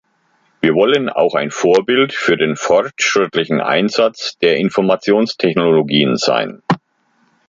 [0.61, 6.63] Wir wollen auch ein Vorbild für den fortschrittlichen Einsatz der Informationstechnologien sein.